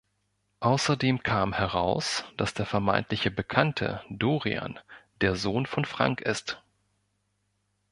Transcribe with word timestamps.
Außerdem 0.61 1.21
kam 1.21 1.53
heraus, 1.53 2.23
dass 2.35 2.55
der 2.55 2.65
vermeintliche 2.65 3.29
Bekannte 3.29 4.01
Dorian 4.09 4.79
der 5.21 5.35
Sohn 5.35 5.67
von 5.67 5.85
Frank 5.85 6.21
ist. 6.21 6.59